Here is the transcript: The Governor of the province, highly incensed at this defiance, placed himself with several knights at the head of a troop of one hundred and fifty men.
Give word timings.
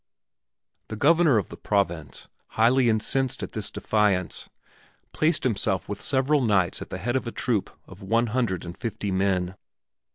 The 0.87 0.95
Governor 0.95 1.37
of 1.37 1.49
the 1.49 1.57
province, 1.57 2.27
highly 2.57 2.89
incensed 2.89 3.43
at 3.43 3.51
this 3.51 3.69
defiance, 3.69 4.49
placed 5.13 5.43
himself 5.43 5.87
with 5.87 6.01
several 6.01 6.41
knights 6.41 6.81
at 6.81 6.89
the 6.89 6.97
head 6.97 7.15
of 7.15 7.27
a 7.27 7.31
troop 7.31 7.69
of 7.85 8.01
one 8.01 8.25
hundred 8.33 8.65
and 8.65 8.75
fifty 8.75 9.11
men. 9.11 9.53